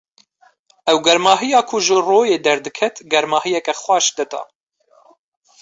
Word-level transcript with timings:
Ew 0.91 0.97
germahiya 1.07 1.59
ku 1.69 1.77
ji 1.85 1.97
royê 2.07 2.37
derdiket, 2.45 2.95
germahiyeke 3.11 3.73
xweş 3.81 4.05
dida. 4.17 4.41